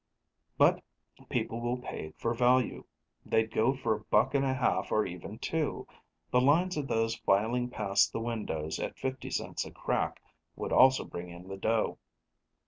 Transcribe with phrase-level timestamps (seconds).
[0.57, 0.83] But
[1.29, 2.85] people will pay for value.
[3.23, 5.85] They'd go for a buck and a half or even two;
[6.31, 10.19] the lines of those filing past the windows, at 50 cents a crack,
[10.55, 11.99] would also bring in the dough.